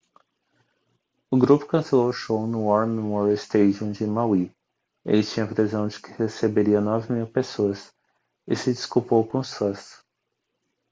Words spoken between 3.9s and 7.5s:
de maui ele tinha previsão de que receberia 9.000